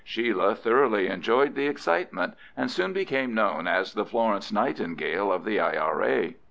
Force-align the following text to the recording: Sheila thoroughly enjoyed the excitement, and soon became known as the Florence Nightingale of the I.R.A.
Sheila 0.03 0.55
thoroughly 0.55 1.05
enjoyed 1.05 1.53
the 1.53 1.67
excitement, 1.67 2.33
and 2.57 2.71
soon 2.71 2.91
became 2.91 3.35
known 3.35 3.67
as 3.67 3.93
the 3.93 4.03
Florence 4.03 4.51
Nightingale 4.51 5.31
of 5.31 5.45
the 5.45 5.59
I.R.A. 5.59 6.37